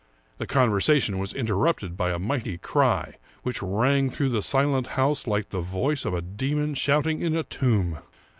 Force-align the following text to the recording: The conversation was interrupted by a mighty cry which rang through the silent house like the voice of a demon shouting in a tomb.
The 0.39 0.47
conversation 0.47 1.19
was 1.19 1.31
interrupted 1.31 1.95
by 1.95 2.09
a 2.09 2.17
mighty 2.17 2.57
cry 2.57 3.17
which 3.43 3.61
rang 3.61 4.09
through 4.09 4.29
the 4.29 4.41
silent 4.41 4.87
house 4.97 5.27
like 5.27 5.49
the 5.51 5.61
voice 5.61 6.05
of 6.05 6.13
a 6.15 6.23
demon 6.23 6.73
shouting 6.73 7.21
in 7.21 7.35
a 7.35 7.43
tomb. 7.43 7.99